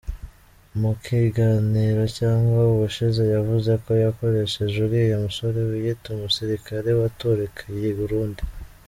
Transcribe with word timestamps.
Mukiganiro 0.79 2.03
cy 2.15 2.21
ubushize 2.75 3.23
yavuze 3.35 3.71
ko 3.83 3.91
yakoresheje 4.05 4.75
uriya 4.85 5.17
musore 5.25 5.59
wiyita 5.69 6.07
umusirikare 6.15 6.89
watorokeye 7.01 7.85
iburundi. 7.93 8.41